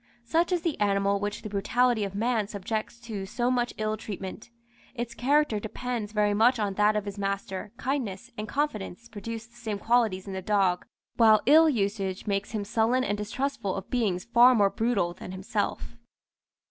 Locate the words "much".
3.51-3.71, 6.33-6.57